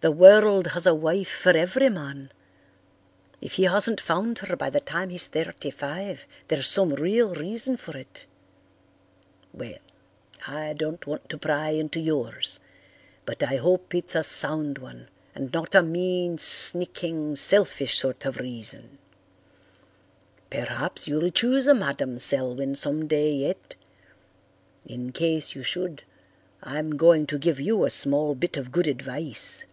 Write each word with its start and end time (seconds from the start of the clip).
The 0.00 0.12
world 0.12 0.68
has 0.68 0.86
a 0.86 0.94
wife 0.94 1.28
for 1.28 1.56
every 1.56 1.88
man; 1.88 2.30
if 3.40 3.54
he 3.54 3.64
hasn't 3.64 4.00
found 4.00 4.38
her 4.38 4.54
by 4.54 4.70
the 4.70 4.78
time 4.78 5.08
he's 5.08 5.26
thirty 5.26 5.72
five, 5.72 6.24
there's 6.46 6.68
some 6.68 6.94
real 6.94 7.34
reason 7.34 7.76
for 7.76 7.96
it. 7.96 8.28
Well, 9.52 9.74
I 10.46 10.74
don't 10.74 11.04
want 11.04 11.28
to 11.30 11.36
pry 11.36 11.70
into 11.70 11.98
yours, 11.98 12.60
but 13.24 13.42
I 13.42 13.56
hope 13.56 13.92
it's 13.92 14.14
a 14.14 14.22
sound 14.22 14.78
one 14.78 15.08
and 15.34 15.52
not 15.52 15.74
a 15.74 15.82
mean, 15.82 16.38
sneaking, 16.38 17.34
selfish 17.34 17.98
sort 17.98 18.24
of 18.24 18.36
reason. 18.38 18.98
Perhaps 20.48 21.08
you'll 21.08 21.30
choose 21.30 21.66
a 21.66 21.74
Madam 21.74 22.20
Selwyn 22.20 22.76
some 22.76 23.08
day 23.08 23.34
yet. 23.34 23.74
In 24.86 25.10
case 25.10 25.56
you 25.56 25.64
should 25.64 26.04
I'm 26.62 26.96
going 26.96 27.26
to 27.26 27.36
give 27.38 27.58
you 27.58 27.84
a 27.84 27.90
small 27.90 28.36
bit 28.36 28.56
of 28.56 28.70
good 28.70 28.86
advice. 28.86 29.64